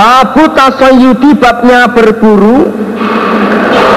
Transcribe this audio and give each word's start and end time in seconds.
Babu 0.00 0.48
tasoyudi 0.56 1.36
babnya 1.36 1.84
berburu. 1.92 2.72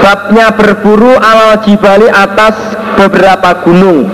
Babnya 0.03 0.51
berburu 0.51 1.15
ala 1.15 1.63
jibali 1.63 2.11
atas 2.11 2.59
beberapa 2.99 3.63
gunung. 3.63 4.11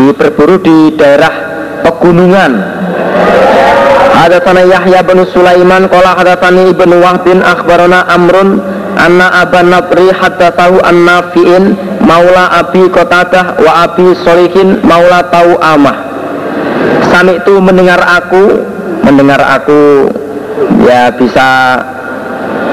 Di 0.00 0.08
berburu 0.16 0.56
di 0.56 0.96
daerah 0.96 1.34
pegunungan. 1.84 2.52
Hadatsana 4.16 4.64
Yahya 4.64 5.04
bin 5.04 5.20
Sulaiman 5.36 5.84
qala 5.92 6.16
hadatsani 6.16 6.72
Ibnu 6.72 7.04
Wahbin 7.04 7.44
akhbarana 7.44 8.08
Amrun 8.08 8.64
anna 8.96 9.44
Aban 9.44 9.68
Nadri 9.68 10.08
haddatsahu 10.08 10.80
an 10.80 11.04
Nafi'in 11.04 11.76
maula 12.00 12.56
Abi 12.56 12.88
Qatadah 12.88 13.60
wa 13.60 13.84
Abi 13.84 14.16
Solihin 14.24 14.80
maula 14.80 15.28
Tau 15.28 15.60
Amah. 15.60 15.96
Sami 17.12 17.36
itu 17.36 17.60
mendengar 17.60 18.00
aku, 18.00 18.64
mendengar 19.04 19.44
aku 19.44 20.08
ya 20.84 21.12
bisa 21.14 21.48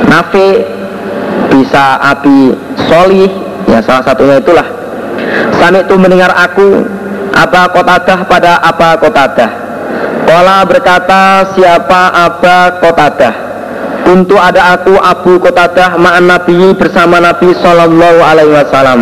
Nafi, 0.07 0.61
bisa 1.49 1.97
Abi 1.99 2.53
Solih, 2.85 3.31
ya 3.65 3.79
salah 3.81 4.03
satunya 4.05 4.37
itulah. 4.37 4.67
Sami 5.57 5.81
itu 5.81 5.95
mendengar 5.97 6.29
aku 6.33 6.85
apa 7.33 7.71
Qatadah 7.71 8.19
pada 8.29 8.61
apa 8.61 8.99
Qatadah. 8.99 9.51
Kala 10.23 10.63
berkata 10.69 11.51
siapa 11.55 12.13
Aba 12.13 12.79
Qatadah? 12.79 13.35
Untuk 14.03 14.37
ada 14.37 14.75
aku 14.75 14.99
Abu 14.99 15.39
Qatadah 15.39 15.95
ma'an 15.97 16.27
Nabi 16.27 16.75
bersama 16.75 17.23
Nabi 17.23 17.55
Sallallahu 17.55 18.19
Alaihi 18.21 18.51
Wasallam. 18.51 19.01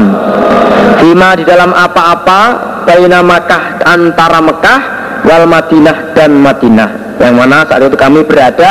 Bima 1.02 1.34
di 1.34 1.44
dalam 1.44 1.74
apa-apa 1.74 2.42
Baina 2.86 3.26
Makkah 3.26 3.82
antara 3.90 4.38
Mekah 4.38 4.80
Wal 5.26 5.50
Madinah 5.50 6.14
dan 6.14 6.38
Madinah 6.38 7.01
Yang 7.22 7.36
mana 7.38 7.58
saat 7.70 7.86
itu 7.86 7.98
kami 7.98 8.26
berada 8.26 8.70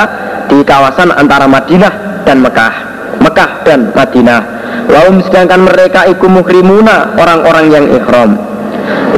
Di 0.50 0.58
kawasan 0.66 1.14
antara 1.14 1.46
Madinah 1.46 2.26
dan 2.26 2.42
Mekah. 2.42 2.74
Mekah 3.22 3.50
dan 3.62 3.94
Madinah. 3.94 4.40
Wahum 4.90 5.22
sedangkan 5.22 5.62
mereka 5.62 6.10
iku 6.10 6.26
muhrimuna 6.26 7.14
Orang-orang 7.14 7.66
yang 7.70 7.86
ikhram 7.94 8.34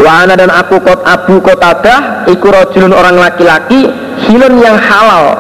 Wana 0.05 0.37
dan 0.37 0.53
aku 0.53 0.77
kot 0.85 1.01
Abu 1.09 1.41
Kotadah 1.41 2.29
Iku 2.29 2.53
rojulun 2.53 2.93
orang 2.93 3.17
laki-laki 3.17 3.89
Hilun 4.29 4.61
yang 4.61 4.77
halal. 4.77 5.33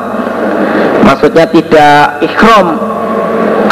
Maksudnya 1.04 1.44
tidak 1.52 2.24
ikhram 2.24 2.80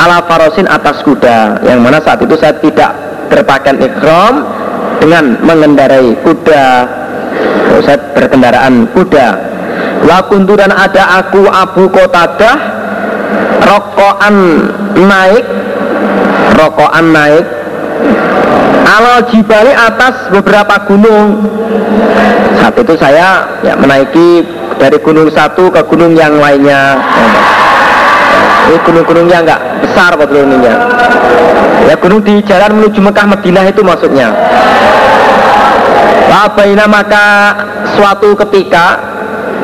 Ala 0.01 0.25
farosin 0.25 0.65
atas 0.65 1.05
kuda. 1.05 1.61
Yang 1.65 1.79
mana 1.81 1.99
saat 2.01 2.21
itu 2.25 2.33
saya 2.37 2.57
tidak 2.61 2.93
berpakaian 3.33 3.81
ikhram 3.81 4.45
Dengan 5.01 5.41
mengendarai 5.41 6.13
kuda. 6.21 6.67
Saya 7.81 7.99
berkendaraan 8.13 8.85
kuda 8.93 9.50
Wakuntu 10.01 10.57
dan 10.57 10.73
ada 10.73 11.21
aku 11.21 11.45
Abu 11.45 11.93
Kotadah 11.93 12.57
Rokoan 13.65 14.37
naik 14.97 15.45
Rokoan 16.57 17.07
naik. 17.15 17.47
Ala 18.91 19.23
jibali 19.31 19.71
atas 19.71 20.29
beberapa 20.35 20.83
gunung. 20.85 21.47
Saat 22.59 22.75
itu 22.77 22.95
saya 22.99 23.61
ya, 23.63 23.79
menaiki 23.79 24.45
dari 24.77 24.99
gunung 24.99 25.31
satu 25.31 25.71
ke 25.71 25.81
gunung 25.87 26.13
yang 26.19 26.37
lainnya. 26.43 26.99
Ini 28.71 28.77
gunung-gunungnya 28.87 29.39
enggak 29.43 29.61
besar 29.83 30.15
gunungnya 30.15 30.75
Ya 31.91 31.99
gunung 31.99 32.23
di 32.23 32.39
jalan 32.47 32.79
menuju 32.79 33.03
Mekah 33.03 33.27
Madinah 33.27 33.65
itu 33.67 33.83
maksudnya. 33.83 34.31
Wabaina 36.31 36.87
maka 36.87 37.27
suatu 37.99 38.39
ketika 38.39 39.10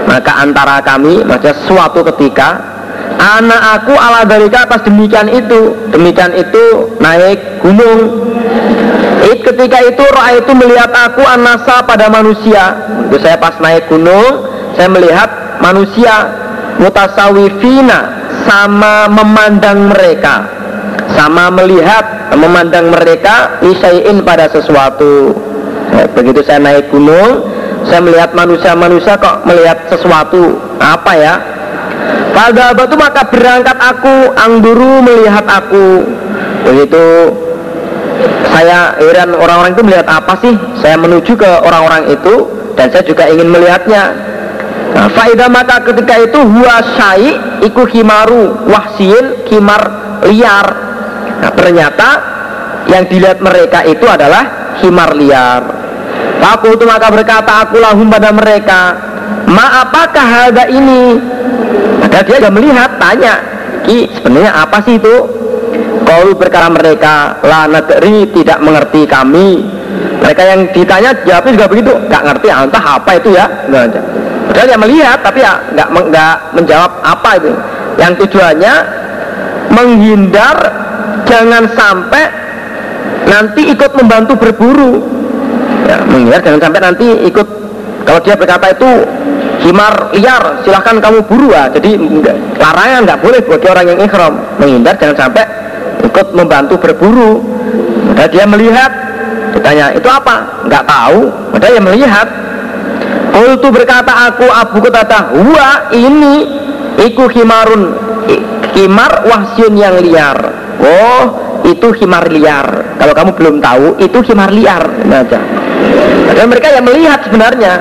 Maka 0.07 0.33
antara 0.41 0.79
kami 0.81 1.27
Maksudnya 1.27 1.55
suatu 1.67 2.01
ketika 2.15 2.77
Anak 3.17 3.81
aku 3.81 3.95
ala 3.97 4.29
dalika 4.29 4.69
atas 4.69 4.85
demikian 4.87 5.31
itu 5.31 5.73
Demikian 5.89 6.37
itu 6.37 6.95
naik 7.01 7.65
gunung. 7.65 8.29
It 9.25 9.41
ketika 9.41 9.79
itu 9.83 10.05
roh 10.05 10.29
itu 10.37 10.53
melihat 10.53 10.93
aku 10.93 11.25
anasa 11.25 11.81
pada 11.87 12.13
manusia. 12.13 12.77
Itu 13.09 13.17
saya 13.23 13.41
pas 13.41 13.57
naik 13.59 13.89
gunung 13.89 14.53
Saya 14.77 14.93
melihat 14.93 15.59
manusia 15.65 16.29
Mutasawifina 16.77 17.99
Sama 18.45 19.09
memandang 19.09 19.91
mereka. 19.91 20.45
Sama 21.17 21.49
melihat 21.49 22.31
Memandang 22.37 22.93
mereka 22.93 23.65
Nisaiin 23.65 24.21
pada 24.27 24.51
sesuatu. 24.53 25.33
Ya, 25.97 26.05
Begitu 26.13 26.45
saya 26.45 26.61
naik 26.61 26.93
gunung 26.93 27.56
Saya 27.87 28.03
melihat 28.03 28.35
manusia-manusia 28.35 29.15
kok 29.15 29.47
melihat 29.47 29.87
sesuatu 29.87 30.59
Apa 30.83 31.13
ya? 31.15 31.35
Pada 32.35 32.75
batu 32.75 32.99
maka 32.99 33.23
berangkat 33.31 33.79
aku 33.79 34.35
Angguru 34.35 35.01
melihat 35.07 35.47
aku. 35.47 36.03
Begitu. 36.67 37.07
Saya 38.51 38.97
heran 38.99 39.37
orang-orang 39.37 39.77
itu 39.77 39.85
melihat 39.87 40.09
apa 40.11 40.35
sih? 40.43 40.55
Saya 40.83 40.99
menuju 40.99 41.39
ke 41.39 41.51
orang-orang 41.63 42.11
itu 42.11 42.35
Dan 42.75 42.91
saya 42.91 43.05
juga 43.07 43.31
ingin 43.31 43.49
melihatnya. 43.49 44.03
Nah, 44.97 45.09
Faidah 45.13 45.49
maka 45.53 45.85
ketika 45.87 46.15
itu 46.19 46.39
Huwa 46.43 46.77
syai 46.99 47.39
iku 47.63 47.87
himaru 47.87 48.67
Wahsin 48.67 49.47
himar 49.47 49.83
liar. 50.27 50.67
Nah 51.39 51.53
ternyata 51.55 52.09
Yang 52.91 53.05
dilihat 53.15 53.39
mereka 53.39 53.87
itu 53.87 54.07
adalah 54.11 54.75
Himar 54.77 55.17
liar 55.17 55.86
Aku 56.55 56.79
itu 56.79 56.85
maka 56.87 57.11
berkata 57.11 57.67
aku 57.67 57.83
lahum 57.83 58.07
pada 58.07 58.31
mereka 58.31 58.95
Ma 59.51 59.83
apakah 59.83 60.23
harga 60.23 60.71
ini 60.71 61.19
maka 62.07 62.23
dia 62.23 62.39
juga 62.39 62.51
melihat, 62.55 62.91
tanya, 63.03 63.35
Ki 63.83 64.07
sebenarnya 64.15 64.53
apa 64.55 64.79
sih 64.87 64.95
itu? 64.95 65.17
Kau 66.07 66.31
berkata 66.39 66.71
mereka, 66.71 67.43
la 67.43 67.67
negeri 67.67 68.31
tidak 68.31 68.63
mengerti 68.63 69.11
kami. 69.11 69.67
Mereka 70.23 70.43
yang 70.47 70.61
ditanya 70.71 71.11
jawabnya 71.27 71.53
juga 71.59 71.67
begitu, 71.67 71.93
nggak 72.07 72.23
ngerti, 72.31 72.47
ah, 72.47 72.63
entah 72.63 72.85
apa 72.99 73.11
itu 73.19 73.35
ya. 73.35 73.47
Padahal 74.47 74.67
dia 74.71 74.79
melihat, 74.79 75.19
tapi 75.19 75.43
ya 75.43 75.59
nggak 75.75 75.89
nggak 75.93 76.37
menjawab 76.55 76.93
apa 77.03 77.31
itu. 77.43 77.53
Yang 77.99 78.13
tujuannya 78.23 78.75
menghindar, 79.75 80.57
jangan 81.27 81.65
sampai 81.75 82.25
nanti 83.27 83.75
ikut 83.75 83.93
membantu 83.99 84.39
berburu. 84.39 84.95
Ya, 85.85 85.97
menghindar 86.09 86.41
jangan 86.41 86.61
sampai 86.65 86.81
nanti 86.81 87.07
ikut 87.29 87.47
kalau 88.07 88.21
dia 88.23 88.35
berkata 88.39 88.73
itu 88.73 88.91
himar 89.67 90.15
liar 90.17 90.65
silahkan 90.65 90.97
kamu 91.03 91.21
buru. 91.29 91.53
Ya 91.53 91.69
jadi 91.69 92.01
larangan 92.57 93.01
nggak 93.05 93.21
boleh 93.21 93.41
bagi 93.45 93.67
orang 93.69 93.87
yang 93.93 93.99
ikhram 94.01 94.35
menghindar 94.57 94.95
jangan 94.97 95.29
sampai 95.29 95.45
ikut 96.07 96.27
membantu 96.33 96.81
berburu. 96.81 97.45
Padahal 98.17 98.31
dia 98.33 98.45
melihat 98.49 98.91
ditanya 99.53 99.93
itu 99.93 100.09
apa? 100.09 100.65
Nggak 100.65 100.85
tahu 100.89 101.21
padahal 101.53 101.73
dia 101.77 101.85
melihat. 101.85 102.29
Kultu 103.37 103.69
berkata 103.69 104.33
aku 104.33 104.49
Abu 104.49 104.81
Qatadah 104.81 105.29
Wa 105.37 105.93
ini 105.93 106.49
Iku 106.97 107.29
himarun 107.29 107.93
Himar 108.73 109.29
wahsyun 109.29 109.73
yang 109.77 110.01
liar. 110.01 110.37
Oh 110.81 111.25
itu 111.65 111.89
himar 111.97 112.29
liar. 112.29 112.97
Kalau 113.01 113.13
kamu 113.17 113.31
belum 113.33 113.57
tahu 113.65 113.97
itu 114.05 114.19
himar 114.29 114.53
liar. 114.53 114.85
Nah, 115.09 115.25
Dan 116.37 116.47
mereka 116.53 116.69
yang 116.69 116.85
melihat 116.85 117.21
sebenarnya. 117.25 117.73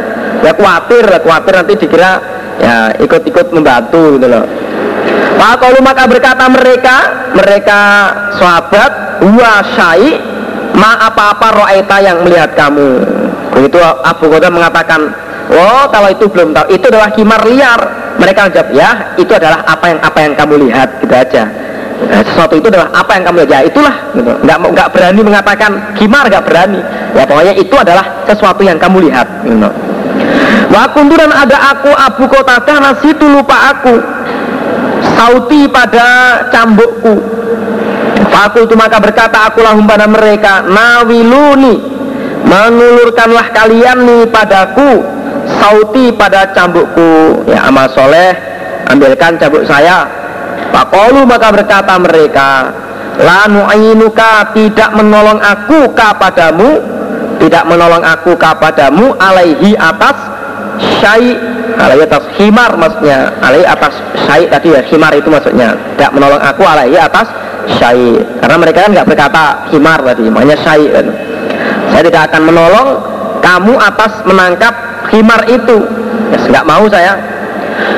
Ya 0.44 0.52
khawatir 0.54 1.04
khawatir 1.26 1.54
nanti 1.58 1.74
dikira 1.80 2.12
ya 2.62 2.94
ikut-ikut 3.02 3.52
membantu 3.52 4.16
gitu 4.16 4.28
loh. 4.30 4.46
Kalau 5.36 5.80
maka 5.84 6.04
berkata 6.08 6.46
mereka 6.48 6.96
mereka 7.36 7.82
sahabat 8.40 9.22
wa 9.24 9.54
syai 9.76 10.20
ma 10.76 11.00
apa-apa 11.08 11.64
ro'aita 11.64 11.98
yang 12.04 12.24
melihat 12.24 12.56
kamu. 12.56 13.04
Begitu 13.56 13.80
Abu 13.82 14.28
Qadar 14.32 14.52
mengatakan 14.52 15.12
oh 15.52 15.88
kalau 15.92 16.10
itu 16.12 16.28
belum 16.28 16.52
tahu 16.56 16.66
itu 16.72 16.86
adalah 16.88 17.10
kimar 17.12 17.42
liar. 17.48 17.82
Mereka 18.16 18.48
jawab 18.56 18.70
ya 18.72 19.16
itu 19.20 19.32
adalah 19.36 19.68
apa 19.68 19.86
yang 19.92 20.00
apa 20.00 20.20
yang 20.24 20.34
kamu 20.40 20.54
lihat 20.68 20.90
gitu 21.04 21.14
aja. 21.16 21.44
Nah, 21.96 22.22
sesuatu 22.28 22.60
itu 22.60 22.68
adalah 22.72 22.92
apa 22.92 23.12
yang 23.16 23.24
kamu 23.28 23.38
lihat. 23.44 23.52
Ya 23.52 23.60
itulah 23.68 23.96
gitu. 24.16 24.32
nggak 24.44 24.58
nggak 24.72 24.88
berani 24.92 25.22
mengatakan 25.24 25.72
kimar 26.00 26.24
nggak 26.32 26.44
berani 26.48 26.80
ya 27.16 27.24
pokoknya 27.24 27.54
itu 27.56 27.76
adalah 27.80 28.28
sesuatu 28.28 28.62
yang 28.62 28.76
kamu 28.76 29.10
lihat 29.10 29.28
gitu. 29.48 29.70
Wakuntu 30.72 31.14
dan 31.16 31.32
ada 31.32 31.58
aku 31.76 31.92
Abu 31.92 32.28
Qatadah 32.28 32.78
nasi 32.84 33.16
itu 33.16 33.26
lupa 33.26 33.72
aku. 33.72 33.96
Sauti 35.16 35.70
pada 35.72 36.42
cambukku. 36.52 37.16
Fakultu 38.28 38.76
maka 38.76 39.00
berkata 39.00 39.48
aku 39.48 39.64
lahum 39.64 39.88
pada 39.88 40.12
mereka 40.12 40.66
Nawiluni 40.66 41.80
Menulurkanlah 42.44 43.54
kalian 43.56 44.04
nih 44.04 44.24
padaku 44.28 45.06
Sauti 45.62 46.12
pada 46.12 46.52
cambukku. 46.52 47.46
Ya 47.48 47.64
amal 47.70 47.88
soleh 47.96 48.36
Ambilkan 48.92 49.40
cambuk 49.40 49.64
saya. 49.64 50.04
Pakolu 50.74 51.24
maka 51.24 51.54
berkata 51.54 51.96
mereka 51.96 52.50
La 53.16 53.48
nu'inuka 53.48 54.52
tidak 54.52 54.92
menolong 54.92 55.40
aku 55.40 55.96
kepadamu 55.96 56.95
Tidak 57.36 57.64
menolong 57.68 58.02
aku 58.02 58.34
kepadamu 58.40 59.16
Alaihi 59.20 59.76
atas 59.76 60.36
syai 61.00 61.36
alaihi 61.76 62.06
atas 62.08 62.24
himar 62.40 62.72
maksudnya. 62.80 63.32
Alaihi 63.44 63.68
atas 63.68 63.94
syai 64.28 64.48
tadi 64.48 64.74
ya 64.76 64.82
himar 64.88 65.12
itu 65.16 65.28
maksudnya. 65.28 65.76
Tidak 65.96 66.12
menolong 66.16 66.42
aku 66.42 66.64
alaihi 66.64 67.00
atas 67.00 67.28
syai. 67.80 68.20
Karena 68.42 68.56
mereka 68.60 68.88
kan 68.88 68.92
nggak 68.94 69.08
berkata 69.08 69.44
himar 69.72 70.00
tadi 70.04 70.26
makanya 70.32 70.58
syai 70.64 70.86
kan. 70.92 71.06
Saya 71.92 72.02
tidak 72.08 72.22
akan 72.32 72.42
menolong 72.52 72.88
kamu 73.44 73.74
atas 73.80 74.12
menangkap 74.26 74.74
himar 75.14 75.42
itu. 75.48 75.78
Ya, 76.34 76.38
nggak 76.42 76.66
mau 76.68 76.84
saya. 76.90 77.14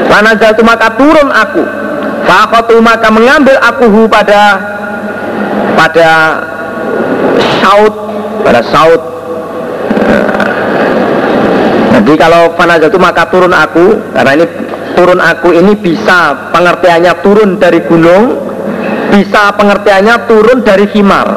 Panazal 0.09 0.57
maka 0.65 0.87
turun 0.97 1.29
aku. 1.29 1.63
Fakotu 2.27 2.75
maka 2.83 3.07
mengambil 3.07 3.55
aku 3.63 3.87
pada 4.11 4.59
pada 5.79 6.09
saut 7.61 7.93
pada 8.43 8.61
saut 8.67 9.16
jadi 12.03 12.13
kalau 12.19 12.53
fanazal 12.53 12.89
itu 12.93 12.99
maka 13.01 13.25
turun 13.31 13.53
aku 13.53 14.13
karena 14.13 14.31
ini 14.37 14.45
turun 14.93 15.19
aku 15.21 15.49
ini 15.53 15.73
bisa 15.77 16.51
pengertiannya 16.53 17.13
turun 17.25 17.57
dari 17.57 17.79
gunung 17.85 18.23
bisa 19.13 19.55
pengertiannya 19.55 20.15
turun 20.29 20.61
dari 20.61 20.85
himar 20.93 21.27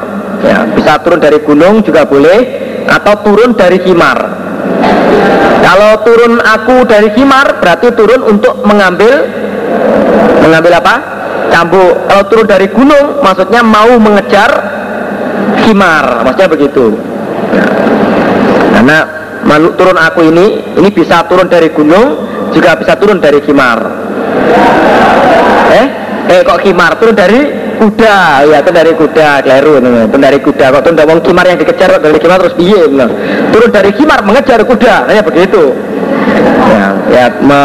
ya 0.44 0.68
bisa 0.72 1.00
turun 1.00 1.20
dari 1.20 1.38
gunung 1.40 1.84
juga 1.84 2.04
boleh 2.04 2.38
atau 2.88 3.14
turun 3.24 3.56
dari 3.56 3.78
himar 3.84 4.18
kalau 5.60 6.02
turun 6.02 6.40
aku 6.40 6.88
dari 6.88 7.12
himar 7.14 7.60
berarti 7.60 7.92
turun 7.92 8.26
untuk 8.26 8.64
mengambil 8.64 9.28
mengambil 10.40 10.72
apa? 10.80 10.94
Cambuk. 11.52 11.94
Kalau 12.08 12.24
turun 12.26 12.46
dari 12.48 12.66
gunung 12.72 13.20
maksudnya 13.20 13.60
mau 13.62 13.92
mengejar 14.00 14.50
himar 15.68 16.24
maksudnya 16.24 16.50
begitu. 16.50 16.96
Karena 18.74 19.19
manu, 19.46 19.72
turun 19.76 19.96
aku 19.96 20.20
ini 20.26 20.76
ini 20.76 20.88
bisa 20.92 21.24
turun 21.28 21.48
dari 21.48 21.72
gunung 21.72 22.28
juga 22.50 22.76
bisa 22.76 22.98
turun 22.98 23.22
dari 23.22 23.40
himar 23.44 23.78
eh? 25.70 25.86
Eh 26.30 26.46
kok 26.46 26.62
himar 26.62 26.94
turun 27.02 27.16
dari 27.18 27.40
kuda. 27.80 28.46
Ya 28.46 28.62
itu 28.62 28.70
dari 28.70 28.92
kuda 28.94 29.42
keliru 29.42 29.82
itu 29.82 30.18
dari 30.20 30.38
kuda. 30.38 30.64
Kok 30.70 30.82
turun 30.86 30.96
dari 31.00 31.10
himar 31.26 31.44
yang 31.50 31.58
dikejar 31.58 31.90
dari 31.98 32.18
himar 32.22 32.38
terus 32.46 32.54
biye 32.54 32.80
turun 33.50 33.70
dari 33.74 33.90
himar 33.98 34.20
mengejar 34.22 34.62
kuda. 34.62 35.10
Hanya 35.10 35.22
begitu. 35.26 35.74
Ya, 36.70 36.86
ya 37.10 37.24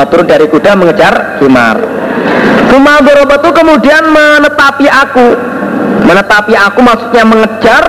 turun 0.10 0.26
dari 0.26 0.50
kuda 0.50 0.74
mengejar 0.74 1.38
himar 1.38 1.78
Cuma 2.74 2.98
itu 3.06 3.50
kemudian 3.54 4.04
menetapi 4.10 4.90
aku. 4.90 5.28
Menetapi 6.06 6.54
aku 6.58 6.80
maksudnya 6.82 7.24
mengejar 7.26 7.84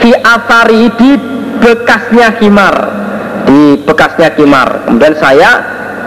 Fi 0.00 0.10
asari 0.18 0.90
di 0.98 1.14
bekasnya 1.62 2.34
himar 2.42 3.01
Di 3.52 3.84
bekasnya 3.84 4.32
himar 4.32 4.88
Kemudian 4.88 5.12
saya 5.20 5.50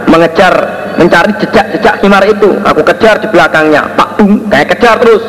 mengejar 0.09 0.86
Mencari 0.95 1.36
jejak-jejak 1.44 2.00
himar 2.00 2.24
itu. 2.24 2.56
Aku 2.63 2.81
kejar 2.88 3.19
di 3.19 3.27
belakangnya. 3.27 3.83
Pak 4.00 4.15
Bung, 4.15 4.47
kayak 4.47 4.75
kejar 4.75 4.95
terus. 5.03 5.24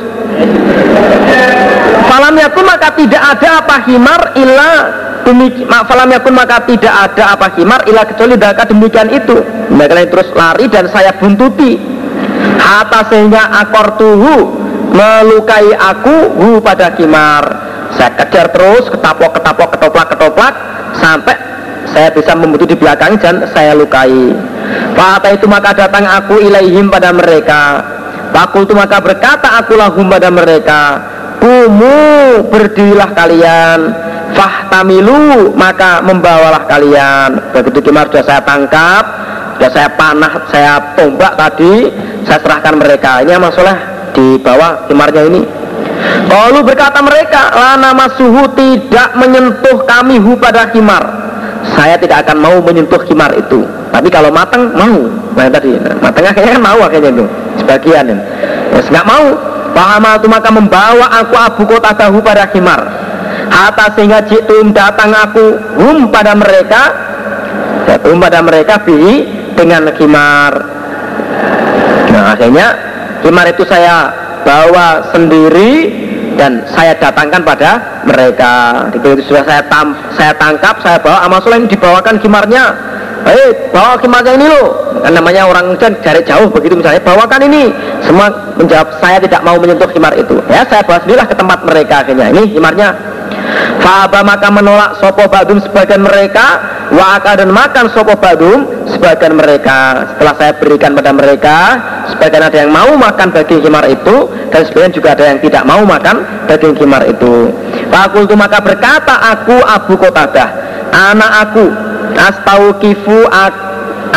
Falam 2.06 2.34
yakun 2.38 2.64
maka 2.64 2.94
tidak 2.94 3.18
ada 3.18 3.48
apa 3.66 3.76
himar 3.90 4.20
illa 4.38 4.70
demikian 5.26 5.66
falam 5.66 6.06
yakun 6.06 6.38
maka 6.38 6.62
tidak 6.62 6.94
ada 6.94 7.34
apa 7.34 7.50
himar 7.58 7.82
illa 7.90 8.06
kecuali 8.06 8.38
demikian 8.38 9.10
itu. 9.10 9.36
Mereka 9.74 10.06
terus 10.06 10.30
lari 10.38 10.70
dan 10.70 10.86
saya 10.86 11.18
buntuti. 11.18 11.74
Hatta 12.56 13.10
sehingga 13.10 13.50
akor 13.66 13.98
tuhu 13.98 14.36
melukai 14.94 15.74
aku 15.74 16.30
hu 16.30 16.48
pada 16.62 16.94
kimar. 16.94 17.66
Saya 17.98 18.12
kejar 18.22 18.54
terus, 18.54 18.86
ketapok, 18.92 19.34
ketapok, 19.40 19.68
ketoplak, 19.74 20.06
ketoplak 20.14 20.54
sampai 21.00 21.36
saya 21.96 22.12
bisa 22.12 22.36
membutuh 22.36 22.68
di 22.68 22.76
belakang 22.76 23.16
dan 23.16 23.48
saya 23.56 23.72
lukai. 23.72 24.36
Fata 24.92 25.32
itu 25.32 25.48
maka 25.48 25.72
datang 25.72 26.04
aku 26.04 26.44
ilaihim 26.44 26.92
pada 26.92 27.08
mereka. 27.08 27.80
Pakul 28.36 28.68
itu 28.68 28.76
maka 28.76 29.00
berkata 29.00 29.56
aku 29.56 29.80
lahum 29.80 30.04
pada 30.12 30.28
mereka. 30.28 31.00
Kumu 31.36 32.48
berdirilah 32.48 33.12
kalian 33.12 33.78
Fahtamilu 34.32 35.52
maka 35.52 36.00
membawalah 36.00 36.64
kalian 36.64 37.52
Begitu 37.52 37.84
kimar 37.84 38.08
sudah 38.08 38.24
saya 38.24 38.40
tangkap 38.40 39.04
Sudah 39.54 39.70
saya 39.70 39.88
panah, 40.00 40.32
saya 40.48 40.96
tombak 40.96 41.36
tadi 41.36 41.92
saya 42.24 42.40
serahkan 42.40 42.80
mereka 42.80 43.20
ini 43.20 43.36
masalah 43.36 43.76
di 44.16 44.40
bawah 44.40 44.88
kimarnya 44.88 45.28
ini 45.28 45.44
Lalu 46.26 46.64
berkata 46.64 47.04
mereka 47.04 47.52
lana 47.52 47.92
suhu 48.16 48.48
tidak 48.56 49.14
menyentuh 49.20 49.84
kami 49.84 50.16
hu 50.16 50.40
pada 50.40 50.72
kimar 50.72 51.25
saya 51.74 51.98
tidak 51.98 52.28
akan 52.28 52.38
mau 52.38 52.56
menyentuh 52.62 53.00
kimar 53.08 53.34
itu. 53.34 53.66
Tapi 53.90 54.08
kalau 54.12 54.30
matang 54.30 54.70
mau. 54.76 55.10
Nah 55.34 55.50
tadi 55.50 55.74
matangnya 55.98 56.32
kayaknya 56.36 56.52
kan 56.60 56.62
mau 56.62 56.78
akhirnya 56.84 57.10
itu. 57.10 57.26
Sebagian. 57.58 58.04
Terus 58.70 58.86
nggak 58.92 59.06
mau. 59.08 59.26
Paham 59.76 60.08
itu 60.08 60.28
maka 60.32 60.48
membawa 60.48 61.06
aku 61.20 61.34
abu 61.36 61.62
kota 61.68 61.92
tahu 61.92 62.24
pada 62.24 62.48
kimar 62.48 62.80
Hatta 63.52 63.92
sehingga 63.92 64.24
jitum 64.24 64.72
datang 64.72 65.12
aku 65.12 65.60
hum 65.76 66.08
pada 66.08 66.32
mereka. 66.32 66.96
Hum 68.08 68.16
pada 68.16 68.40
mereka 68.40 68.80
bi 68.80 69.28
dengan 69.52 69.88
kimar 69.96 70.52
Nah 72.12 72.32
akhirnya 72.32 72.66
himar 73.20 73.46
itu 73.50 73.66
saya 73.68 74.08
bawa 74.46 75.10
sendiri 75.10 76.05
dan 76.36 76.62
saya 76.70 76.92
datangkan 76.96 77.42
pada 77.42 78.00
mereka. 78.04 78.86
Itu 78.94 79.16
sudah 79.24 79.42
saya 79.42 79.62
tam, 79.66 79.96
saya 80.14 80.32
tangkap, 80.36 80.78
saya 80.84 81.00
bawa 81.00 81.24
amal 81.26 81.40
soleh 81.42 81.64
dibawakan 81.66 82.20
kimarnya. 82.20 82.64
Hei, 83.26 83.50
bawa 83.74 83.98
kimarnya 83.98 84.38
ini 84.38 84.46
loh. 84.46 84.86
Kan 85.02 85.12
namanya 85.16 85.50
orang 85.50 85.74
kan 85.80 85.98
dari 85.98 86.22
jauh 86.22 86.46
begitu 86.46 86.78
misalnya, 86.78 87.02
bawakan 87.02 87.42
ini. 87.50 87.74
Semua 88.06 88.30
menjawab 88.54 89.02
saya 89.02 89.18
tidak 89.18 89.42
mau 89.42 89.58
menyentuh 89.58 89.90
kimar 89.90 90.14
itu. 90.14 90.38
Ya, 90.46 90.62
saya 90.68 90.86
bawa 90.86 91.02
sendirilah 91.02 91.26
ke 91.26 91.34
tempat 91.34 91.58
mereka 91.66 92.06
akhirnya. 92.06 92.30
Ini 92.30 92.54
kimarnya 92.54 92.88
Faba 93.86 94.26
maka 94.26 94.50
menolak 94.50 94.98
sopo 94.98 95.30
badum 95.30 95.62
sebagian 95.62 96.02
mereka 96.02 96.58
Waka 96.90 97.38
dan 97.38 97.54
makan 97.54 97.86
sopo 97.94 98.18
badum 98.18 98.66
sebagian 98.90 99.38
mereka. 99.38 100.10
Setelah 100.10 100.34
saya 100.34 100.52
berikan 100.58 100.90
pada 100.98 101.14
mereka 101.14 101.58
Sebagian 102.10 102.50
ada 102.50 102.66
yang 102.66 102.74
mau 102.74 102.98
makan 102.98 103.30
daging 103.30 103.62
kimar 103.62 103.86
itu 103.86 104.26
Dan 104.50 104.66
sebagian 104.66 104.90
juga 104.90 105.14
ada 105.14 105.30
yang 105.30 105.38
tidak 105.38 105.62
mau 105.62 105.86
makan 105.86 106.26
daging 106.50 106.74
kimar 106.74 107.06
itu. 107.06 107.54
Fakultu 107.86 108.34
maka 108.34 108.58
berkata 108.58 109.22
aku 109.22 109.54
Abu 109.54 109.94
Kotadah 109.94 110.50
Anak 110.90 111.30
aku 111.46 111.70
Astaukifu 112.18 113.30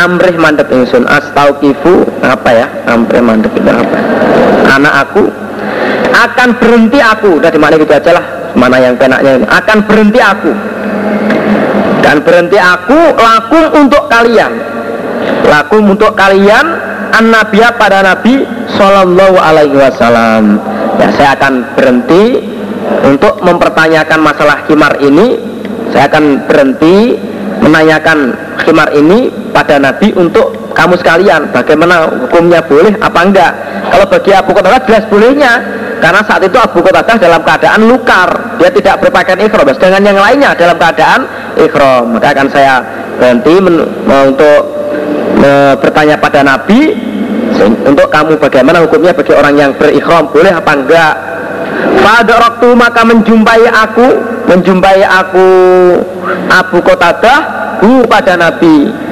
Amrih 0.02 0.34
mandek 0.42 0.74
insun 0.74 1.06
Astaukifu 1.06 2.10
Apa 2.26 2.50
ya? 2.58 2.66
Amrih 2.90 3.22
mandek 3.22 3.54
itu 3.54 3.70
apa? 3.70 3.98
Anak 4.66 4.94
aku 5.06 5.49
akan 6.20 6.50
berhenti 6.60 7.00
aku. 7.00 7.40
Udah 7.40 7.52
di 7.52 7.60
mana 7.60 7.80
gitu 7.80 7.94
aja 7.94 8.12
lah. 8.20 8.26
Mana 8.58 8.82
yang 8.82 8.96
penaknya 9.00 9.40
akan 9.48 9.78
berhenti 9.88 10.20
aku. 10.20 10.52
Dan 12.04 12.26
berhenti 12.26 12.58
aku 12.58 13.00
lakum 13.16 13.66
untuk 13.86 14.04
kalian. 14.10 14.52
Lakum 15.48 15.94
untuk 15.94 16.14
kalian 16.18 16.66
an 17.14 17.24
nabiya 17.32 17.76
pada 17.76 18.04
nabi 18.04 18.44
sallallahu 18.76 19.38
alaihi 19.40 19.78
wasallam. 19.78 20.60
Ya 21.00 21.08
saya 21.16 21.30
akan 21.40 21.54
berhenti 21.78 22.44
untuk 23.06 23.40
mempertanyakan 23.40 24.20
masalah 24.20 24.66
khimar 24.68 25.00
ini. 25.00 25.40
Saya 25.90 26.06
akan 26.06 26.46
berhenti 26.46 27.18
menanyakan 27.66 28.38
khimar 28.62 28.94
ini 28.94 29.34
pada 29.50 29.82
nabi 29.82 30.14
untuk 30.14 30.59
kamu 30.74 30.94
sekalian 31.00 31.50
bagaimana 31.52 32.08
hukumnya 32.26 32.60
boleh 32.64 32.94
apa 33.00 33.20
enggak? 33.26 33.52
Kalau 33.90 34.06
bagi 34.08 34.32
Abu 34.36 34.52
Qatadah 34.54 34.82
jelas 34.86 35.04
bolehnya. 35.10 35.54
Karena 36.00 36.24
saat 36.24 36.40
itu 36.48 36.56
Abu 36.56 36.80
Qatadah 36.80 37.20
dalam 37.20 37.44
keadaan 37.44 37.84
lukar. 37.84 38.56
Dia 38.56 38.72
tidak 38.72 39.04
berpakaian 39.04 39.44
ikhram. 39.44 39.68
Dengan 39.68 40.02
yang 40.04 40.20
lainnya 40.20 40.56
dalam 40.56 40.80
keadaan 40.80 41.28
ikhram. 41.60 42.16
Maka 42.16 42.28
akan 42.32 42.48
saya 42.48 42.76
berhenti 43.20 43.56
untuk 44.08 44.62
me, 45.36 45.76
bertanya 45.84 46.16
pada 46.16 46.40
Nabi 46.42 46.96
untuk 47.84 48.08
kamu 48.08 48.40
bagaimana 48.40 48.80
hukumnya 48.86 49.12
bagi 49.12 49.34
orang 49.36 49.56
yang 49.60 49.72
berikhram 49.76 50.32
boleh 50.32 50.54
apa 50.56 50.72
enggak? 50.72 51.14
Pada 52.00 52.36
waktu 52.40 52.68
maka 52.76 53.02
menjumpai 53.04 53.64
aku 53.68 54.08
menjumpai 54.48 55.04
aku 55.04 55.48
Abu 56.50 56.78
Qatadah 56.80 57.40
hu 57.84 58.08
pada 58.08 58.40
Nabi 58.40 59.09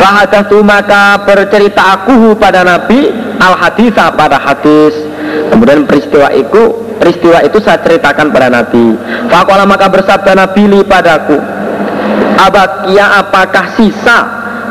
Fahadatu 0.00 0.64
maka 0.64 1.20
bercerita 1.28 2.00
aku 2.00 2.32
pada 2.40 2.64
Nabi 2.64 3.12
al 3.36 3.54
hadis 3.60 3.92
pada 3.92 4.40
hadis. 4.40 4.96
Kemudian 5.52 5.84
peristiwa 5.84 6.32
itu 6.32 6.88
peristiwa 6.96 7.44
itu 7.44 7.60
saya 7.60 7.84
ceritakan 7.84 8.32
pada 8.32 8.48
Nabi. 8.48 8.96
Fakola 9.28 9.68
maka 9.68 9.92
bersabda 9.92 10.32
Nabi 10.32 10.62
li 10.72 10.80
padaku 10.88 11.36
Abakia 12.40 13.20
apakah 13.20 13.76
sisa? 13.76 14.18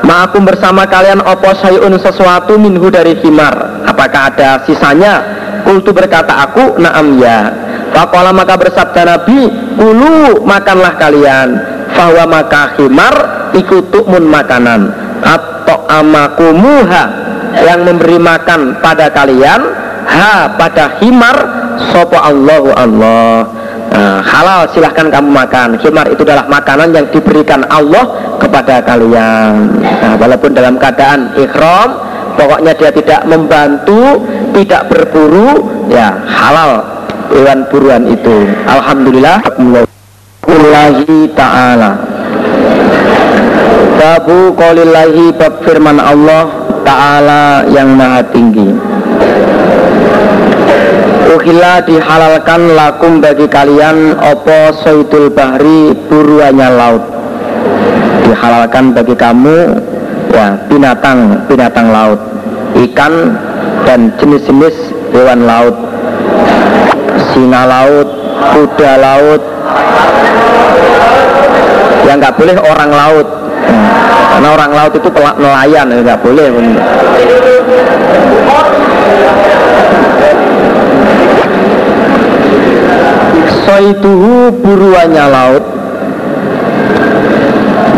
Ma 0.01 0.25
aku 0.25 0.41
bersama 0.41 0.89
kalian 0.89 1.21
opo 1.21 1.53
sayun 1.59 1.93
sesuatu 1.99 2.55
minhu 2.55 2.87
dari 2.89 3.19
himar 3.21 3.85
Apakah 3.85 4.33
ada 4.33 4.63
sisanya? 4.65 5.21
Kultu 5.61 5.93
berkata 5.93 6.49
aku 6.49 6.81
naam 6.81 7.21
ya. 7.21 7.53
Fakola 7.93 8.33
maka 8.33 8.57
bersabda 8.57 9.01
Nabi 9.05 9.45
Kulu 9.77 10.41
makanlah 10.41 10.97
kalian. 10.97 11.49
Fawa 11.93 12.25
maka 12.25 12.73
himar 12.81 13.15
ikutuk 13.53 14.05
mun 14.09 14.25
makanan 15.23 15.75
amakumuha 15.89 17.03
yang 17.65 17.83
memberi 17.83 18.17
makan 18.21 18.77
pada 18.79 19.09
kalian 19.09 19.61
ha 20.05 20.53
pada 20.57 20.99
himar 21.01 21.37
sopo 21.91 22.17
Allahu 22.17 22.69
Allah. 22.75 23.47
Nah, 23.89 24.21
halal 24.21 24.69
silahkan 24.69 25.09
kamu 25.09 25.33
makan. 25.33 25.81
Himar 25.81 26.13
itu 26.13 26.21
adalah 26.21 26.45
makanan 26.45 26.93
yang 26.93 27.05
diberikan 27.09 27.65
Allah 27.73 28.37
kepada 28.37 28.85
kalian. 28.85 29.81
Nah, 29.81 30.13
walaupun 30.15 30.53
dalam 30.53 30.77
keadaan 30.77 31.33
ikhram 31.33 31.97
pokoknya 32.37 32.77
dia 32.77 32.93
tidak 32.93 33.25
membantu 33.25 34.23
tidak 34.53 34.87
berburu 34.93 35.67
ya 35.89 36.21
halal 36.21 36.85
hewan 37.33 37.65
buruan 37.73 38.03
itu. 38.07 38.45
Alhamdulillah. 38.69 39.41
Allahi 40.49 41.29
ta'ala 41.37 41.91
Babu 43.97 44.53
qaulillahi 44.53 45.33
bab 45.33 45.63
firman 45.65 45.97
Allah 45.97 46.51
ta'ala 46.85 47.65
yang 47.71 47.95
maha 47.97 48.21
tinggi. 48.29 48.69
Uhila 51.29 51.85
dihalalkan 51.85 52.73
lakum 52.73 53.21
bagi 53.21 53.45
kalian 53.45 54.17
Opo 54.17 54.73
soidul 54.81 55.29
bahri 55.29 55.93
buruannya 56.09 56.69
laut. 56.73 57.03
Dihalalkan 58.25 58.97
bagi 58.97 59.15
kamu 59.15 59.57
ya 60.29 60.57
binatang 60.69 61.49
binatang 61.49 61.89
laut 61.89 62.21
Ikan 62.77 63.33
dan 63.85 64.13
jenis-jenis 64.21 64.93
hewan 65.09 65.45
laut. 65.45 65.73
Singa 67.33 67.65
laut, 67.65 68.09
kuda 68.53 68.91
laut. 69.01 69.41
Yang 72.05 72.17
nggak 72.25 72.35
boleh 72.37 72.57
orang 72.57 72.91
laut 72.93 73.27
karena 74.39 74.55
orang 74.55 74.71
laut 74.71 74.93
itu 74.95 75.09
nelayan 75.11 75.87
nggak 75.91 76.19
boleh. 76.23 76.47
Soituhu 83.67 84.55
buruannya 84.63 85.25
laut. 85.27 85.65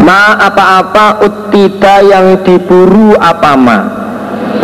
Ma 0.01 0.34
apa-apa 0.50 1.22
utida 1.22 2.01
yang 2.01 2.42
diburu 2.42 3.13
apa 3.22 3.54
ma? 3.54 3.80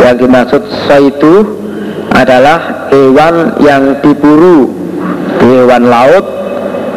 Yang 0.02 0.26
dimaksud 0.26 0.62
soitu 0.90 1.62
adalah 2.10 2.90
hewan 2.90 3.54
yang 3.62 4.02
diburu. 4.02 4.66
Hewan 5.38 5.86
laut 5.86 6.26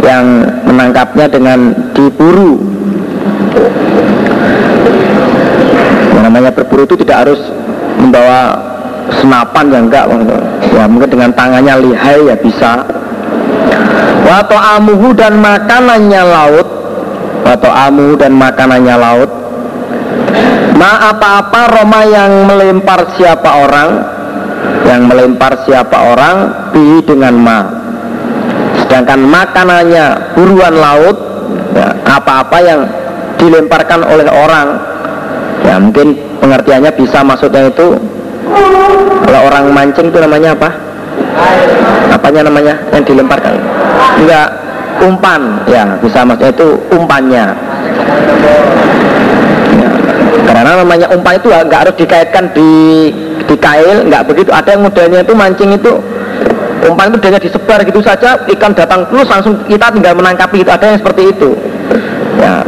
yang 0.02 0.26
menangkapnya 0.66 1.30
dengan 1.30 1.70
diburu 1.94 2.71
yang 6.12 6.24
namanya 6.30 6.52
berburu 6.54 6.86
itu 6.86 6.96
tidak 7.02 7.28
harus 7.28 7.42
membawa 7.98 8.72
senapan 9.22 9.66
yang 9.74 9.84
enggak. 9.90 10.06
Ya 10.72 10.86
mungkin 10.86 11.10
dengan 11.10 11.32
tangannya 11.34 11.76
lihai 11.82 12.30
ya 12.30 12.36
bisa. 12.38 12.86
Wato 14.22 14.56
amuhu 14.56 15.12
dan 15.18 15.42
makanannya 15.42 16.22
laut. 16.24 16.68
Wato 17.42 17.70
amuhu 17.70 18.14
dan 18.16 18.38
makanannya 18.38 18.96
laut. 18.96 19.32
Ma 20.78 21.14
apa-apa 21.14 21.62
Roma 21.78 22.02
yang 22.08 22.48
melempar 22.48 23.14
siapa 23.18 23.50
orang 23.66 23.90
yang 24.88 25.06
melempar 25.06 25.62
siapa 25.66 25.98
orang 26.16 26.36
bi 26.74 27.02
dengan 27.06 27.34
ma. 27.38 27.60
Sedangkan 28.82 29.24
makanannya 29.24 30.36
buruan 30.36 30.76
laut 30.76 31.18
ya, 31.76 31.88
apa-apa 32.06 32.58
yang 32.62 32.82
dilemparkan 33.42 34.06
oleh 34.06 34.30
orang. 34.30 34.68
Ya 35.66 35.76
mungkin 35.82 36.18
pengertiannya 36.38 36.92
bisa 36.94 37.26
maksudnya 37.26 37.70
itu 37.70 37.98
kalau 39.26 39.40
orang 39.48 39.74
mancing 39.74 40.14
itu 40.14 40.20
namanya 40.22 40.54
apa? 40.54 40.70
Apanya 42.14 42.50
namanya? 42.50 42.76
Yang 42.94 43.14
dilemparkan? 43.14 43.58
Enggak 44.22 44.48
umpan. 45.02 45.42
Ya 45.66 45.98
bisa 45.98 46.22
maksudnya 46.22 46.54
itu 46.54 46.68
umpannya. 46.94 47.46
Ya, 49.72 49.90
karena 50.52 50.72
namanya 50.82 51.08
umpan 51.14 51.34
itu 51.38 51.50
enggak 51.50 51.80
harus 51.88 51.96
dikaitkan 51.98 52.52
di 52.54 52.72
di 53.46 53.56
kail 53.58 54.06
enggak 54.06 54.26
begitu. 54.28 54.50
Ada 54.54 54.78
yang 54.78 54.84
modelnya 54.86 55.22
itu 55.24 55.34
mancing 55.34 55.72
itu 55.78 55.92
umpan 56.90 57.14
itu 57.14 57.26
hanya 57.30 57.40
disebar 57.42 57.80
gitu 57.86 58.02
saja 58.02 58.42
ikan 58.58 58.74
datang 58.74 59.06
terus 59.06 59.30
langsung 59.30 59.54
kita 59.70 59.94
tinggal 59.94 60.18
menangkap 60.18 60.50
itu 60.58 60.68
ada 60.68 60.86
yang 60.90 61.00
seperti 61.00 61.30
itu. 61.30 61.50
Ya 62.42 62.66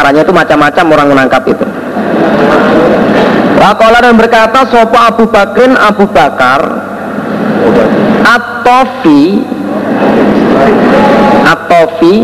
caranya 0.00 0.24
itu 0.24 0.32
macam-macam 0.32 0.84
orang 0.96 1.08
menangkap 1.12 1.44
itu. 1.44 1.66
Wakola 3.60 4.00
dan 4.00 4.16
berkata 4.16 4.64
Sopo 4.72 4.96
Abu 4.96 5.28
Bakrin 5.28 5.76
Abu 5.76 6.08
Bakar 6.08 6.64
Atofi 8.24 9.44
Atofi 11.44 12.14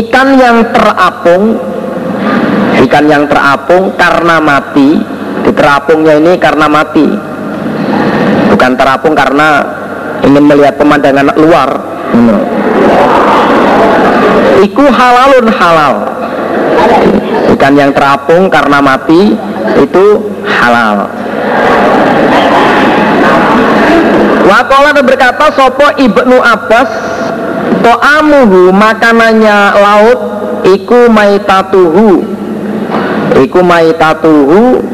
Ikan 0.00 0.28
yang 0.40 0.64
terapung 0.72 1.60
Ikan 2.80 3.04
yang 3.04 3.28
terapung 3.28 3.92
karena 4.00 4.40
mati 4.40 4.96
Di 5.44 5.52
terapungnya 5.52 6.16
ini 6.16 6.40
karena 6.40 6.64
mati. 6.68 7.04
Bukan 8.48 8.72
terapung 8.80 9.12
karena 9.12 9.60
ingin 10.24 10.44
melihat 10.44 10.80
pemandangan 10.80 11.32
luar 11.36 11.68
iku 14.64 14.84
halalun 14.88 15.48
halal. 15.50 15.94
Ikan 17.56 17.74
yang 17.76 17.92
terapung 17.92 18.48
karena 18.48 18.78
mati 18.80 19.34
itu 19.76 20.04
halal. 20.46 21.10
Wakola 24.46 24.90
berkata 25.04 25.52
Sopo 25.54 25.86
ibnu 25.94 26.42
Abbas 26.42 26.90
To'amuhu 27.80 28.74
makanannya 28.74 29.58
laut 29.78 30.20
Iku 30.60 31.08
maitatuhu. 31.08 32.20
Iku 33.40 33.60
maitatuhu 33.64 34.84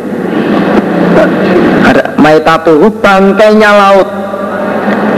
maitatuhu 2.23 2.87
bangkainya 3.03 3.71
laut. 3.75 4.09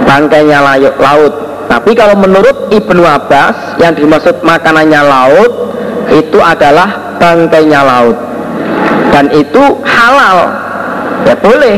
Bangkainya 0.08 0.64
laut 0.96 1.47
tapi 1.68 1.92
kalau 1.92 2.16
menurut 2.16 2.72
Ibnu 2.72 3.04
Abbas 3.04 3.76
yang 3.76 3.92
dimaksud 3.92 4.40
makanannya 4.40 5.04
laut 5.04 5.52
itu 6.08 6.40
adalah 6.40 7.20
bangkainya 7.20 7.84
laut. 7.84 8.16
Dan 9.12 9.28
itu 9.36 9.62
halal. 9.84 10.48
Ya 11.28 11.36
boleh. 11.36 11.76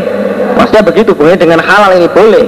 Maksudnya 0.55 0.87
begitu 0.87 1.11
boleh 1.11 1.35
dengan 1.35 1.59
halal 1.59 1.99
ini 1.99 2.07
boleh. 2.07 2.47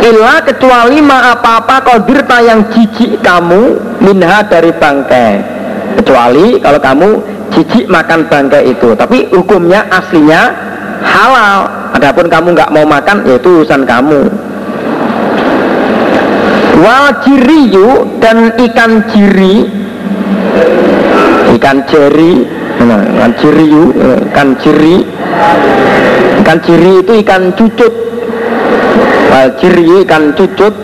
Illa 0.00 0.40
kecuali 0.40 0.96
ma 1.04 1.36
apa-apa 1.36 1.84
kodirta 1.84 2.40
yang 2.40 2.72
jijik 2.72 3.20
kamu 3.20 3.76
minha 4.00 4.40
dari 4.48 4.72
bangkai. 4.72 5.32
Kecuali 6.00 6.56
kalau 6.56 6.80
kamu 6.80 7.08
jijik 7.52 7.84
makan 7.84 8.24
bangkai 8.32 8.72
itu. 8.72 8.96
Tapi 8.96 9.28
hukumnya 9.28 9.84
aslinya 9.92 10.56
halal. 11.04 11.68
Adapun 11.92 12.32
kamu 12.32 12.56
nggak 12.56 12.72
mau 12.72 12.88
makan 12.88 13.28
yaitu 13.28 13.60
urusan 13.60 13.84
kamu 13.84 14.24
wal 16.80 17.06
jiriyu 17.24 18.18
dan 18.20 18.52
ikan 18.56 19.04
jiri. 19.08 19.68
Ikan 21.56 21.76
jeri. 21.88 22.44
Nah, 22.84 23.00
ikan 23.16 23.32
jiriyu 23.40 23.84
ikan 24.30 24.48
jiri. 24.60 24.96
Ikan 26.44 26.58
jiri 26.60 26.92
itu 27.00 27.12
ikan 27.24 27.42
cucut. 27.56 27.92
Wal 29.32 29.48
jiri 29.56 30.04
ikan 30.04 30.36
cucut. 30.36 30.74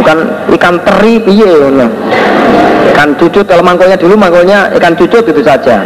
Bukan 0.00 0.18
ikan 0.56 0.74
teri 0.80 1.20
piye 1.20 1.52
ikan 2.90 3.16
cucut 3.20 3.44
kalau 3.44 3.62
mangkulnya 3.62 4.00
dulu 4.00 4.16
mangkulnya 4.16 4.72
ikan 4.80 4.96
cucut 4.96 5.24
itu 5.28 5.40
saja. 5.44 5.84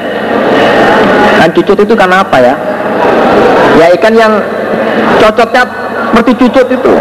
Ikan 1.39 1.51
cucut 1.51 1.79
itu 1.83 1.95
kan 1.99 2.11
apa 2.15 2.39
ya? 2.39 2.55
Ya 3.75 3.87
ikan 3.99 4.15
yang 4.15 4.39
cocoknya 5.21 5.63
seperti 6.15 6.33
cucut 6.47 6.67
itu. 6.71 6.93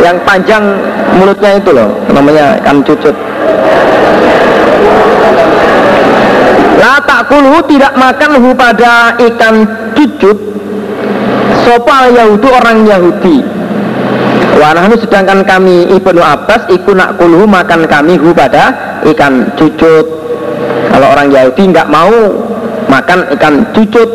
Yang 0.00 0.16
panjang 0.24 0.64
mulutnya 1.14 1.50
itu 1.60 1.70
loh 1.76 1.88
namanya 2.10 2.56
ikan 2.64 2.80
cucut. 2.80 3.14
La 6.78 7.02
takulu 7.04 7.60
tidak 7.68 7.92
makan 8.00 8.30
hu 8.40 8.50
pada 8.56 9.12
ikan 9.18 9.54
cucut. 9.92 10.38
Sopal 11.68 12.16
Yahudi 12.16 12.48
orang 12.48 12.78
Yahudi. 12.88 13.38
Wanahnu 14.58 14.96
sedangkan 14.98 15.46
kami 15.46 15.86
Ibnu 15.86 16.18
Abbas 16.18 16.66
Iku 16.66 16.90
nak 16.90 17.14
kuluhu 17.14 17.46
makan 17.46 17.86
kami 17.86 18.16
hu 18.16 18.32
pada 18.32 18.72
ikan 19.04 19.52
cucut. 19.54 20.06
Kalau 20.88 21.06
orang 21.12 21.28
Yahudi 21.28 21.70
nggak 21.70 21.92
mau 21.92 22.10
makan 22.88 23.36
ikan 23.36 23.68
cucut 23.76 24.08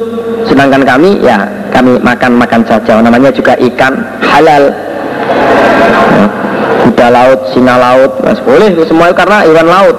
Sedangkan 0.50 0.84
kami 0.84 1.24
ya 1.24 1.63
kami 1.74 1.98
makan-makan 2.00 2.62
saja 2.70 3.02
Namanya 3.02 3.34
juga 3.34 3.58
ikan 3.58 3.94
halal 4.22 4.72
kuda 6.84 7.08
laut, 7.10 7.40
singa 7.56 7.76
laut, 7.80 8.12
mas 8.22 8.40
boleh 8.44 8.70
itu 8.70 8.84
semua 8.86 9.10
karena 9.16 9.48
hewan 9.48 9.68
laut. 9.68 9.98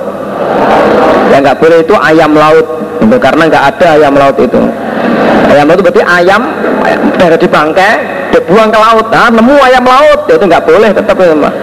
Yang 1.32 1.40
nggak 1.42 1.58
boleh 1.58 1.78
itu 1.82 1.94
ayam 1.96 2.32
laut, 2.36 2.66
itu 3.02 3.16
karena 3.18 3.42
nggak 3.50 3.64
ada 3.74 3.86
ayam 3.98 4.14
laut 4.14 4.36
itu. 4.38 4.60
Ayam 5.50 5.64
laut 5.66 5.80
itu 5.80 5.84
berarti 5.90 6.02
ayam 6.04 6.42
dari 7.18 7.36
di 7.40 7.48
bangkai 7.48 7.92
dibuang 8.30 8.68
ke 8.70 8.78
laut. 8.78 9.06
Nah, 9.10 9.32
nemu 9.32 9.56
ayam 9.64 9.84
laut 9.84 10.20
ya 10.28 10.34
itu 10.36 10.44
nggak 10.44 10.64
boleh 10.68 10.90
tetap 10.92 11.16
mah. 11.16 11.54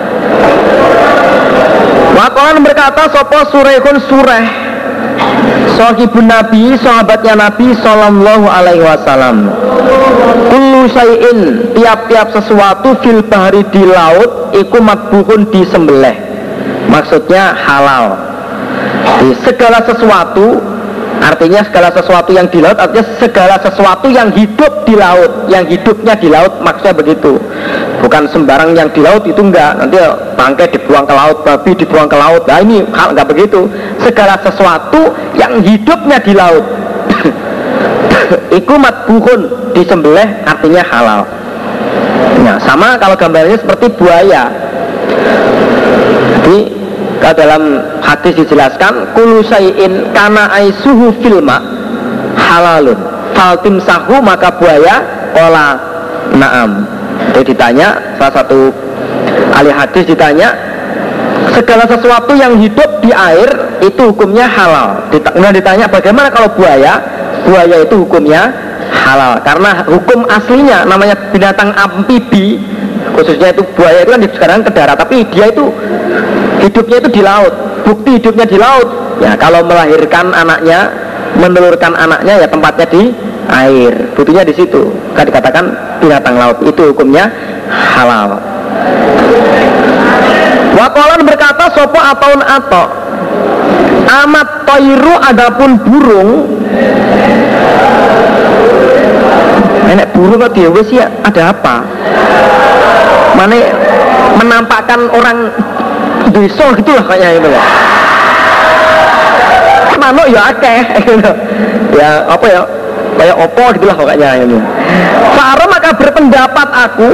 Wakolan 2.12 2.60
berkata 2.60 3.08
sopo 3.08 3.40
surehun 3.50 3.98
sureh 4.10 4.46
Sohibun 5.76 6.30
Nabi, 6.30 6.78
sahabatnya 6.78 7.34
Nabi 7.38 7.74
Sallallahu 7.74 8.46
alaihi 8.46 8.86
wasallam. 8.86 9.50
Kullu 10.52 10.84
sayin 10.92 11.72
Tiap-tiap 11.74 12.36
sesuatu 12.36 13.00
fil 13.00 13.24
bahri 13.24 13.64
di 13.72 13.84
laut 13.88 14.52
Iku 14.52 14.84
makbuhun 14.84 15.48
di 15.48 15.64
sembelih 15.64 16.16
Maksudnya 16.92 17.56
halal. 17.56 18.20
Di 19.24 19.32
Segala 19.48 19.80
sesuatu 19.88 20.71
Artinya 21.22 21.62
segala 21.62 21.94
sesuatu 21.94 22.34
yang 22.34 22.50
di 22.50 22.58
laut 22.58 22.82
Artinya 22.82 23.06
segala 23.22 23.56
sesuatu 23.62 24.10
yang 24.10 24.34
hidup 24.34 24.90
di 24.90 24.98
laut 24.98 25.46
Yang 25.46 25.78
hidupnya 25.78 26.18
di 26.18 26.28
laut 26.34 26.58
maksudnya 26.66 26.98
begitu. 26.98 27.38
Bukan 28.02 28.26
sembarang 28.34 28.74
yang 28.74 28.90
di 28.90 29.02
laut 29.06 29.22
itu 29.30 29.38
enggak. 29.38 29.78
Nanti 29.78 30.02
bangkai 30.34 30.74
dibuang 30.74 31.06
ke 31.06 31.14
laut 31.14 31.46
Babi 31.46 31.72
dibuang 31.78 32.10
ke 32.10 32.18
laut. 32.18 32.44
Nah 32.50 32.58
ini 32.58 32.82
hal 32.90 33.14
enggak 33.14 33.30
begitu. 33.30 33.70
Segala 34.02 34.42
sesuatu 34.42 35.14
yang 35.38 35.62
hidupnya 35.62 36.18
di 36.18 36.34
laut. 36.34 36.66
Iku 38.58 38.74
matbuhun 38.82 39.74
Disembelih 39.78 40.44
artinya 40.44 40.82
halal. 40.84 41.22
Nah 42.42 42.58
sama 42.66 42.98
kalau 42.98 43.14
gambarnya 43.14 43.62
seperti 43.62 43.86
buaya. 43.96 44.50
Jadi 46.42 46.81
kalau 47.22 47.38
dalam 47.38 47.64
hadis 48.02 48.34
dijelaskan 48.34 49.14
kulu 49.14 49.46
sayin 49.46 50.10
kana 50.10 50.50
aisuhu 50.58 51.14
filma 51.22 51.62
halalun. 52.34 52.98
Faltim 53.38 53.78
sahu 53.78 54.18
maka 54.26 54.50
buaya 54.58 55.06
ola. 55.38 55.78
Naam. 56.34 56.90
Jadi 57.32 57.54
ditanya 57.54 58.18
salah 58.18 58.34
satu 58.42 58.74
ahli 59.54 59.70
hadis 59.70 60.04
ditanya 60.10 60.50
segala 61.54 61.86
sesuatu 61.86 62.34
yang 62.34 62.58
hidup 62.58 62.90
di 63.06 63.14
air 63.14 63.48
itu 63.86 64.02
hukumnya 64.10 64.50
halal. 64.50 65.06
Kemudian 65.14 65.54
ditanya 65.54 65.86
bagaimana 65.86 66.34
kalau 66.34 66.50
buaya? 66.58 66.98
Buaya 67.46 67.86
itu 67.86 68.02
hukumnya 68.02 68.50
halal. 68.90 69.38
Karena 69.46 69.86
hukum 69.86 70.26
aslinya 70.26 70.90
namanya 70.90 71.14
binatang 71.30 71.70
amfibi 71.78 72.58
khususnya 73.14 73.52
itu 73.54 73.64
buaya 73.76 74.02
itu 74.06 74.12
kan 74.14 74.22
sekarang 74.24 74.60
ke 74.64 74.72
darat 74.72 74.98
tapi 74.98 75.26
dia 75.30 75.52
itu 75.52 75.66
hidupnya 76.62 76.98
itu 77.02 77.10
di 77.10 77.22
laut. 77.26 77.54
Bukti 77.84 78.22
hidupnya 78.22 78.46
di 78.46 78.58
laut. 78.62 78.88
Ya 79.22 79.34
kalau 79.38 79.66
melahirkan 79.66 80.34
anaknya 80.34 80.94
menelurkan 81.38 81.94
anaknya 81.98 82.46
ya 82.46 82.48
tempatnya 82.48 82.88
di 82.90 83.12
air. 83.50 83.94
Buktinya 84.14 84.46
di 84.46 84.54
situ. 84.54 84.94
Kan 85.18 85.26
dikatakan 85.28 85.66
binatang 86.00 86.38
laut. 86.38 86.58
Itu 86.64 86.94
hukumnya 86.94 87.28
halal. 87.70 88.38
Wakolan 90.72 91.22
berkata 91.28 91.68
sopo 91.76 92.00
ataun 92.00 92.40
ato 92.42 92.86
amat 94.12 94.48
toiru 94.68 95.16
adapun 95.20 95.80
burung. 95.82 96.30
Enak 99.92 100.08
burung 100.16 100.40
kok 100.40 100.52
dia 100.56 100.72
ya 100.72 101.06
ada 101.24 101.52
apa? 101.52 101.76
Mana 103.36 103.58
menampakkan 104.40 105.12
orang 105.12 105.52
desa 106.30 106.66
gitu 106.78 106.92
lah 106.94 107.06
kayaknya 107.10 107.30
itu 107.42 107.50
lah 107.50 107.66
manuk 110.02 110.28
ya 110.34 110.42
akeh 110.50 110.82
gitu. 111.08 111.32
ya 111.94 112.10
apa 112.26 112.46
ya 112.50 112.62
kayak 113.22 113.36
opo 113.38 113.64
gitu 113.78 113.86
lah 113.86 113.96
pokoknya 113.98 114.30
ini 114.42 114.58
Faro 115.38 115.66
maka 115.70 115.90
berpendapat 115.94 116.68
aku 116.74 117.10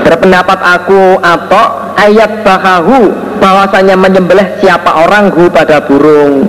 berpendapat 0.00 0.58
aku 0.60 1.20
atau 1.20 1.64
ayat 2.00 2.40
bahahu 2.40 3.12
bahwasanya 3.36 3.96
menyembelih 4.00 4.58
siapa 4.64 5.04
orang 5.04 5.28
hu 5.32 5.52
pada 5.52 5.84
burung 5.84 6.48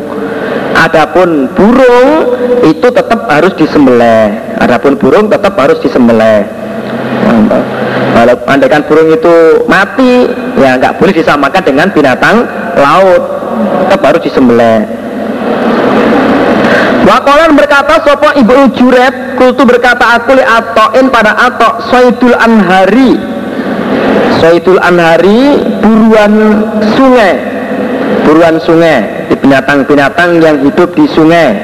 Adapun 0.77 1.49
burung 1.57 2.37
itu 2.61 2.85
tetap 2.93 3.25
harus 3.25 3.49
disembelih. 3.57 4.29
Adapun 4.61 4.93
burung 4.93 5.25
tetap 5.25 5.57
harus 5.57 5.81
disembelih. 5.81 6.45
Kalau 8.27 8.43
andaikan 8.43 8.83
burung 8.83 9.07
itu 9.07 9.63
mati, 9.71 10.27
ya 10.59 10.75
nggak 10.75 10.99
boleh 10.99 11.15
disamakan 11.15 11.63
dengan 11.63 11.87
binatang 11.95 12.43
laut. 12.75 13.23
Tetap 13.87 14.03
harus 14.03 14.21
disembelih. 14.27 14.83
Wakolan 17.07 17.55
berkata 17.55 18.03
sopo 18.03 18.35
ibu 18.35 18.67
juret? 18.75 19.39
Kultu 19.39 19.63
berkata 19.63 20.19
aku 20.19 20.35
li 20.35 20.43
atoin 20.43 21.07
pada 21.07 21.39
atok 21.39 21.87
soidul 21.87 22.35
anhari. 22.35 23.15
Soidul 24.43 24.83
anhari 24.83 25.63
buruan 25.79 26.67
sungai. 26.99 27.39
Buruan 28.27 28.59
sungai 28.59 29.31
di 29.31 29.39
binatang-binatang 29.39 30.43
yang 30.43 30.67
hidup 30.67 30.91
di 30.99 31.07
sungai. 31.15 31.55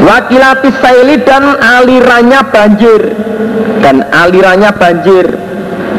Wakilati 0.00 0.72
saili 0.80 1.20
dan 1.28 1.60
alirannya 1.60 2.40
banjir. 2.48 3.02
Dan 3.82 4.06
alirannya 4.14 4.70
banjir 4.78 5.41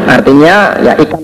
Artinya 0.07 0.77
ya 0.83 0.93
ikan 0.99 1.22